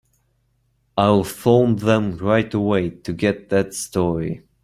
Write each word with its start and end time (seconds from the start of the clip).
I'll 0.97 1.23
phone 1.23 1.75
them 1.75 2.17
right 2.17 2.51
away 2.55 2.89
to 2.89 3.13
get 3.13 3.49
that 3.49 3.75
story. 3.75 4.41